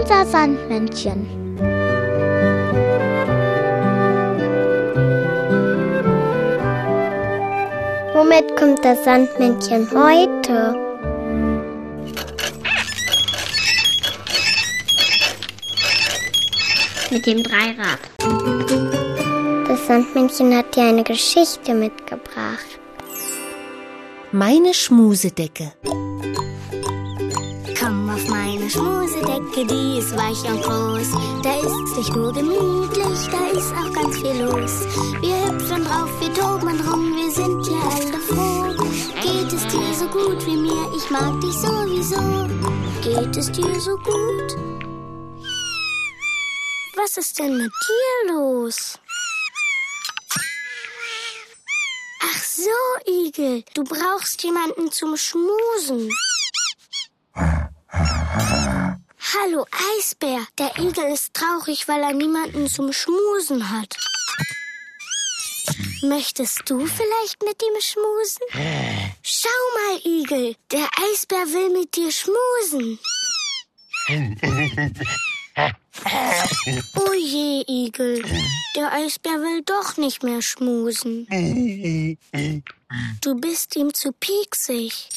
unser 0.00 0.26
Sandmännchen. 0.26 1.26
Womit 8.14 8.56
kommt 8.56 8.84
das 8.84 9.04
Sandmännchen 9.04 9.88
heute? 9.90 10.74
Mit 17.10 17.26
dem 17.26 17.42
Dreirad. 17.42 18.00
Das 19.68 19.86
Sandmännchen 19.86 20.56
hat 20.56 20.74
dir 20.74 20.84
eine 20.84 21.04
Geschichte 21.04 21.74
mitgebracht. 21.74 22.64
Meine 24.32 24.74
Schmusedecke. 24.74 25.72
Meine 28.64 28.72
Schmusedecke, 28.72 29.66
die 29.66 29.98
ist 29.98 30.16
weich 30.16 30.42
und 30.50 30.62
groß. 30.62 31.10
Da 31.42 31.54
ist 31.58 31.96
nicht 31.98 32.16
nur 32.16 32.32
gemütlich, 32.32 33.28
da 33.30 33.48
ist 33.48 33.70
auch 33.74 33.92
ganz 33.92 34.16
viel 34.16 34.42
los. 34.42 34.86
Wir 35.20 35.36
hüpfen 35.44 35.84
drauf, 35.84 36.08
wir 36.18 36.32
toben 36.32 36.80
rum, 36.80 37.14
wir 37.14 37.30
sind 37.30 37.66
ja 37.66 37.82
alle 37.90 38.18
froh. 38.20 38.72
Geht 39.20 39.52
es 39.52 39.66
dir 39.66 39.94
so 39.94 40.06
gut 40.06 40.46
wie 40.46 40.56
mir? 40.56 40.90
Ich 40.96 41.10
mag 41.10 41.38
dich 41.42 41.52
sowieso. 41.52 42.48
Geht 43.02 43.36
es 43.36 43.52
dir 43.52 43.78
so 43.78 43.98
gut? 43.98 44.56
Was 46.96 47.18
ist 47.18 47.38
denn 47.38 47.58
mit 47.58 47.70
dir 47.70 48.32
los? 48.32 48.98
Ach 52.22 52.42
so, 52.42 53.12
Igel, 53.12 53.62
du 53.74 53.84
brauchst 53.84 54.42
jemanden 54.42 54.90
zum 54.90 55.18
Schmusen. 55.18 56.08
Hallo 57.96 59.66
Eisbär, 59.98 60.46
der 60.58 60.76
Igel 60.78 61.12
ist 61.12 61.32
traurig, 61.34 61.86
weil 61.86 62.02
er 62.02 62.12
niemanden 62.12 62.68
zum 62.68 62.92
Schmusen 62.92 63.70
hat. 63.70 63.96
Möchtest 66.02 66.62
du 66.68 66.86
vielleicht 66.86 67.42
mit 67.42 67.62
ihm 67.62 67.80
schmusen? 67.80 68.42
Schau 69.22 69.48
mal, 69.76 70.00
Igel, 70.04 70.56
der 70.70 70.88
Eisbär 71.08 71.46
will 71.46 71.70
mit 71.70 71.94
dir 71.96 72.10
schmusen. 72.10 72.98
Oh 76.96 77.12
je, 77.12 77.62
Igel, 77.68 78.24
der 78.74 78.92
Eisbär 78.92 79.34
will 79.34 79.62
doch 79.62 79.96
nicht 79.96 80.22
mehr 80.24 80.42
schmusen. 80.42 81.28
Du 83.20 83.34
bist 83.34 83.74
ihm 83.76 83.92
zu 83.92 84.12
pieksig. 84.12 85.08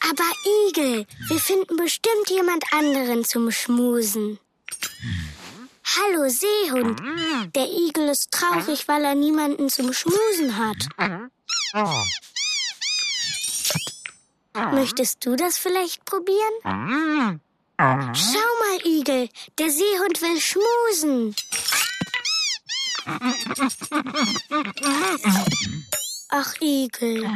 Aber 0.00 0.24
Igel, 0.68 1.06
wir 1.28 1.38
finden 1.38 1.76
bestimmt 1.76 2.30
jemand 2.30 2.64
anderen 2.72 3.24
zum 3.24 3.50
Schmusen. 3.50 4.38
Hallo 5.96 6.28
Seehund. 6.28 7.00
Der 7.54 7.66
Igel 7.66 8.08
ist 8.08 8.30
traurig, 8.30 8.86
weil 8.88 9.04
er 9.04 9.14
niemanden 9.14 9.70
zum 9.70 9.92
Schmusen 9.92 10.56
hat. 10.56 10.76
Möchtest 14.72 15.24
du 15.24 15.36
das 15.36 15.58
vielleicht 15.58 16.04
probieren? 16.04 17.40
Schau 17.78 18.50
mal, 18.60 18.84
Igel, 18.84 19.28
der 19.58 19.70
Seehund 19.70 20.20
will 20.20 20.40
schmusen. 20.40 21.34
Ach, 26.30 26.54
Igel. 26.60 27.26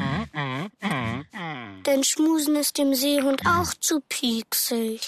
Denn 1.87 2.05
Schmusen 2.05 2.57
ist 2.57 2.77
dem 2.77 2.95
Seehund 2.95 3.47
auch 3.47 3.73
zu 3.81 4.01
pieksig. 4.01 5.01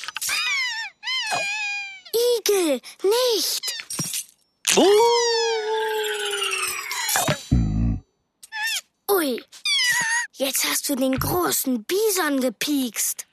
Igel, 2.38 2.80
nicht! 3.02 3.62
Ui, 9.10 9.44
jetzt 10.32 10.64
hast 10.64 10.88
du 10.88 10.94
den 10.96 11.18
großen 11.18 11.84
Bison 11.84 12.40
gepiekst. 12.40 13.26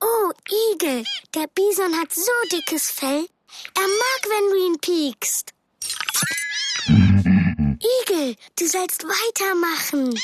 Oh, 0.00 0.32
Igel, 0.72 1.04
der 1.34 1.46
Bison 1.48 1.94
hat 2.00 2.12
so 2.12 2.32
dickes 2.50 2.90
Fell. 2.90 3.28
Er 3.74 3.82
mag, 3.82 4.22
wenn 4.28 4.50
du 4.50 4.56
ihn 4.66 4.78
piekst. 4.80 5.52
Igel, 6.88 8.36
du 8.58 8.66
sollst 8.66 9.04
weitermachen. 9.04 10.14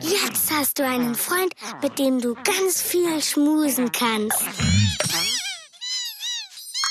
Jetzt 0.00 0.50
hast 0.50 0.78
du 0.78 0.86
einen 0.86 1.14
Freund, 1.14 1.52
mit 1.82 1.98
dem 1.98 2.20
du 2.20 2.34
ganz 2.34 2.80
viel 2.80 3.22
schmusen 3.22 3.92
kannst. 3.92 4.42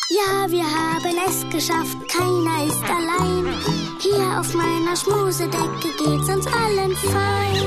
Ja, 0.09 0.49
wir 0.49 0.63
haben 0.63 1.17
es 1.27 1.41
geschafft, 1.49 1.97
keiner 2.09 2.65
ist 2.65 2.83
allein. 2.83 3.84
Hier 4.05 4.39
auf 4.39 4.53
meiner 4.53 4.95
Schmusedecke 4.95 5.89
geht's 5.97 6.29
uns 6.29 6.45
allen 6.45 6.95
fein. 6.95 7.65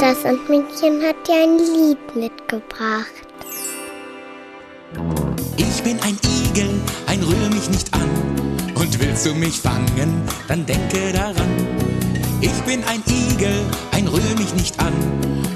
Das 0.00 0.22
Sandmännchen 0.22 1.02
hat 1.02 1.28
dir 1.28 1.44
ein 1.44 1.58
Lied 1.58 2.16
mitgebracht. 2.16 3.06
Ich 5.56 5.82
bin 5.84 6.00
ein 6.00 6.18
Igel, 6.24 6.70
ein 7.06 7.22
rühr 7.22 7.48
mich 7.50 7.70
nicht 7.70 7.94
an. 7.94 8.10
Und 8.74 8.98
willst 8.98 9.24
du 9.24 9.34
mich 9.34 9.60
fangen, 9.60 10.22
dann 10.48 10.66
denke 10.66 11.12
daran. 11.12 11.48
Ich 12.40 12.60
bin 12.62 12.82
ein 12.84 13.04
Igel, 13.06 13.54
ein 13.92 14.08
rühr 14.08 14.36
mich 14.36 14.52
nicht 14.54 14.80
an. 14.80 14.92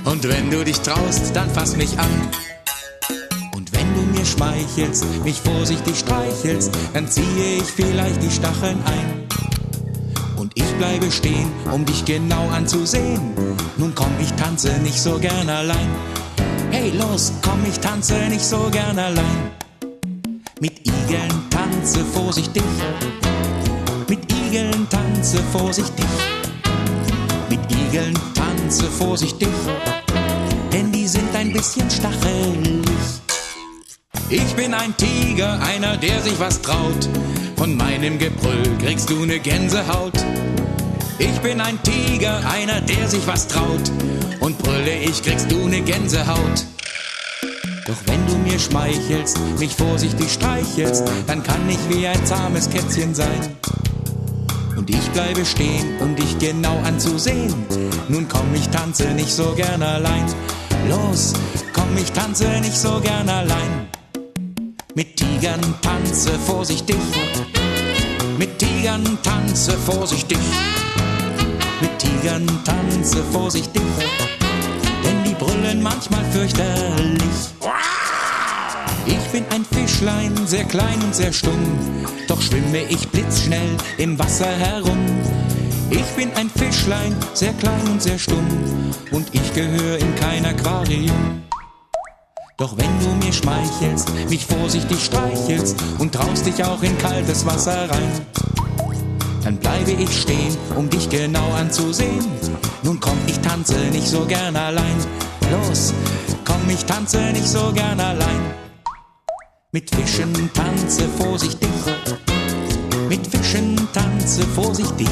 Und 0.04 0.22
wenn 0.28 0.52
du 0.52 0.64
dich 0.64 0.78
traust, 0.78 1.34
dann 1.34 1.50
fass 1.50 1.76
mich 1.76 1.98
an. 1.98 2.55
Schmeichelst, 4.26 5.04
mich 5.24 5.40
vorsichtig 5.40 5.98
streichelst, 5.98 6.70
dann 6.92 7.08
ziehe 7.08 7.56
ich 7.58 7.64
vielleicht 7.64 8.22
die 8.22 8.30
Stacheln 8.30 8.78
ein. 8.84 9.26
Und 10.36 10.52
ich 10.54 10.70
bleibe 10.78 11.10
stehen, 11.10 11.50
um 11.72 11.84
dich 11.84 12.04
genau 12.04 12.48
anzusehen. 12.50 13.20
Nun 13.76 13.94
komm, 13.94 14.12
ich 14.20 14.32
tanze 14.32 14.72
nicht 14.82 15.00
so 15.00 15.18
gern 15.18 15.48
allein. 15.48 15.88
Hey, 16.70 16.92
los, 16.98 17.32
komm, 17.42 17.64
ich 17.68 17.78
tanze 17.80 18.14
nicht 18.28 18.44
so 18.44 18.68
gern 18.70 18.98
allein. 18.98 19.50
Mit 20.60 20.80
Igeln 20.86 21.32
tanze 21.50 22.04
vorsichtig. 22.04 22.62
Mit 24.08 24.20
Igeln 24.32 24.86
tanze 24.88 25.38
vorsichtig. 25.52 26.06
Mit 27.48 27.60
Igeln 27.70 28.14
tanze 28.34 28.84
vorsichtig. 28.84 29.48
Denn 30.72 30.92
die 30.92 31.06
sind 31.06 31.34
ein 31.34 31.52
bisschen 31.52 31.90
stachelig. 31.90 32.75
Ich 34.28 34.56
bin 34.56 34.74
ein 34.74 34.96
Tiger, 34.96 35.60
einer, 35.62 35.96
der 35.96 36.20
sich 36.20 36.38
was 36.40 36.60
traut. 36.60 37.08
Von 37.56 37.76
meinem 37.76 38.18
Gebrüll 38.18 38.76
kriegst 38.80 39.08
du 39.08 39.24
ne 39.24 39.38
Gänsehaut. 39.38 40.14
Ich 41.18 41.38
bin 41.42 41.60
ein 41.60 41.78
Tiger, 41.84 42.40
einer, 42.50 42.80
der 42.80 43.06
sich 43.08 43.24
was 43.28 43.46
traut. 43.46 43.92
Und 44.40 44.58
brülle 44.58 44.98
ich, 44.98 45.22
kriegst 45.22 45.50
du 45.50 45.68
ne 45.68 45.80
Gänsehaut. 45.80 46.64
Doch 47.86 47.96
wenn 48.06 48.26
du 48.26 48.36
mir 48.38 48.58
schmeichelst, 48.58 49.38
mich 49.60 49.76
vorsichtig 49.76 50.32
streichelst, 50.32 51.04
dann 51.28 51.44
kann 51.44 51.68
ich 51.68 51.78
wie 51.88 52.08
ein 52.08 52.26
zahmes 52.26 52.68
Kätzchen 52.68 53.14
sein. 53.14 53.56
Und 54.76 54.90
ich 54.90 55.08
bleibe 55.10 55.44
stehen, 55.44 56.00
um 56.00 56.16
dich 56.16 56.36
genau 56.40 56.76
anzusehen. 56.84 57.54
Nun 58.08 58.26
komm, 58.28 58.52
ich 58.54 58.68
tanze 58.70 59.04
nicht 59.12 59.32
so 59.32 59.52
gern 59.52 59.84
allein. 59.84 60.26
Los, 60.88 61.32
komm, 61.72 61.96
ich 61.96 62.10
tanze 62.10 62.48
nicht 62.60 62.76
so 62.76 63.00
gern 63.00 63.28
allein. 63.28 63.86
Tigern 65.36 65.60
tanze 65.82 66.30
vorsichtig. 66.46 66.96
Mit 68.38 68.58
Tigern 68.58 69.04
tanze 69.22 69.72
vorsichtig. 69.72 70.38
Mit 71.78 71.98
Tigern 71.98 72.46
tanze 72.64 73.22
vorsichtig. 73.32 73.82
Denn 75.04 75.24
die 75.24 75.34
brüllen 75.34 75.82
manchmal 75.82 76.24
fürchterlich. 76.30 77.20
Ich 79.04 79.30
bin 79.30 79.44
ein 79.50 79.66
Fischlein, 79.70 80.34
sehr 80.46 80.64
klein 80.64 81.02
und 81.04 81.14
sehr 81.14 81.34
stumm. 81.34 81.76
Doch 82.28 82.40
schwimme 82.40 82.84
ich 82.88 83.06
blitzschnell 83.06 83.76
im 83.98 84.18
Wasser 84.18 84.48
herum. 84.48 85.04
Ich 85.90 86.06
bin 86.16 86.32
ein 86.36 86.48
Fischlein, 86.48 87.14
sehr 87.34 87.52
klein 87.52 87.86
und 87.88 88.00
sehr 88.00 88.18
stumm. 88.18 88.46
Und 89.10 89.28
ich 89.32 89.52
gehöre 89.52 89.98
in 89.98 90.14
kein 90.14 90.46
Aquarium. 90.46 91.42
Doch 92.58 92.74
wenn 92.78 92.98
du 93.00 93.26
mir 93.26 93.34
schmeichelst, 93.34 94.10
mich 94.30 94.46
vorsichtig 94.46 95.04
streichelst 95.04 95.76
und 95.98 96.14
traust 96.14 96.46
dich 96.46 96.64
auch 96.64 96.82
in 96.82 96.96
kaltes 96.96 97.44
Wasser 97.44 97.90
rein, 97.90 98.26
dann 99.44 99.58
bleibe 99.58 99.90
ich 99.90 100.22
stehen, 100.22 100.56
um 100.74 100.88
dich 100.88 101.10
genau 101.10 101.52
anzusehen. 101.52 102.24
Nun 102.82 102.98
komm, 102.98 103.18
ich 103.26 103.38
tanze 103.40 103.76
nicht 103.92 104.08
so 104.08 104.24
gern 104.24 104.56
allein. 104.56 104.96
Los, 105.50 105.92
komm, 106.46 106.70
ich 106.70 106.82
tanze 106.86 107.18
nicht 107.32 107.46
so 107.46 107.72
gern 107.74 108.00
allein. 108.00 108.40
Mit 109.72 109.94
Fischen 109.94 110.50
tanze 110.54 111.06
vorsichtig, 111.18 111.68
mit 113.10 113.26
Fischen 113.26 113.76
tanze 113.92 114.42
vorsichtig, 114.54 115.08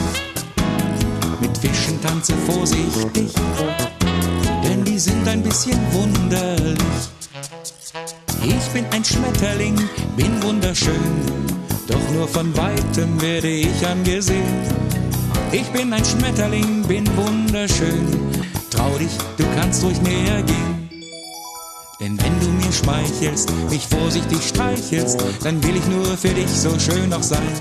mit 1.41 1.59
Fischen 1.59 2.01
tanze 2.01 2.33
vorsichtig, 2.47 3.29
denn 4.63 4.83
die 4.83 4.99
sind 4.99 5.29
ein 5.29 5.43
bisschen 5.43 5.79
wunderlich. 5.93 7.14
Ich 8.47 8.69
bin 8.75 8.85
ein 8.93 9.03
Schmetterling, 9.03 9.75
bin 10.17 10.43
wunderschön, 10.43 10.93
doch 11.87 12.11
nur 12.13 12.29
von 12.29 12.55
weitem 12.55 13.21
werde 13.23 13.49
ich 13.49 13.87
angesehen. 13.87 14.61
Ich 15.51 15.67
bin 15.69 15.91
ein 15.95 16.05
Schmetterling, 16.05 16.83
bin 16.83 17.07
wunderschön, 17.17 18.07
trau 18.71 18.91
dich, 18.99 19.13
du 19.39 19.45
kannst 19.57 19.83
ruhig 19.83 19.99
näher 20.03 20.43
gehen. 20.43 20.91
Denn 22.01 22.21
wenn 22.21 22.39
du 22.41 22.49
mir 22.49 22.71
schmeichelst, 22.71 23.51
mich 23.71 23.87
vorsichtig 23.87 24.47
streichelst, 24.47 25.25
dann 25.43 25.63
will 25.65 25.77
ich 25.77 25.87
nur 25.87 26.05
für 26.05 26.35
dich 26.35 26.51
so 26.51 26.79
schön 26.79 27.09
noch 27.09 27.23
sein. 27.23 27.55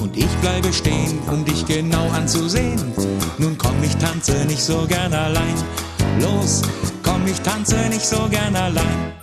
Und 0.00 0.16
ich 0.16 0.30
bleibe 0.40 0.72
stehen, 0.72 1.18
um 1.30 1.44
dich 1.44 1.66
genau 1.66 2.08
anzusehen. 2.10 2.80
Nun 3.36 3.58
komm, 3.58 3.82
ich 3.82 3.94
tanze 3.96 4.46
nicht 4.46 4.62
so 4.62 4.86
gern 4.88 5.12
allein. 5.12 5.54
Los, 6.18 6.62
komm, 7.02 7.26
ich 7.26 7.40
tanze 7.42 7.76
nicht 7.90 8.06
so 8.06 8.26
gern 8.30 8.56
allein. 8.56 9.19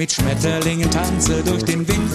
Mit 0.00 0.12
Schmetterlingen 0.12 0.90
tanze 0.90 1.42
durch 1.44 1.62
den 1.62 1.86
Wind. 1.86 2.10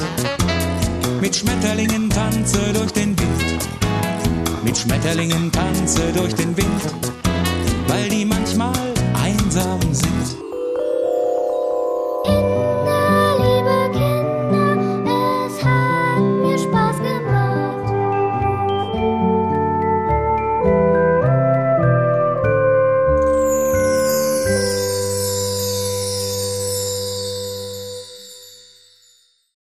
Mit 1.21 1.35
Schmetterlingen 1.35 2.09
tanze 2.09 2.73
durch 2.73 2.91
den 2.91 3.15
Wind. 3.19 3.69
Mit 4.63 4.75
Schmetterlingen 4.75 5.51
tanze 5.51 6.11
durch 6.11 6.33
den 6.33 6.57
Wind. 6.57 6.81
Weil 7.87 8.09
die 8.09 8.25
manchmal 8.25 8.73
einsam 9.13 9.79
sind. 9.93 10.44